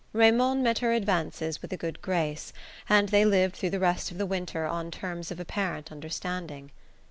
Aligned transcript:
Raymond 0.13 0.63
met 0.63 0.79
her 0.79 0.93
advances 0.93 1.61
with 1.61 1.71
a 1.71 1.77
good 1.77 2.01
grace, 2.01 2.53
and 2.89 3.09
they 3.09 3.23
lived 3.23 3.55
through 3.55 3.69
the 3.69 3.77
rest 3.79 4.09
of 4.09 4.17
the 4.17 4.25
winter 4.25 4.65
on 4.65 4.89
terms 4.89 5.29
of 5.29 5.39
apparent 5.39 5.91
understanding. 5.91 6.71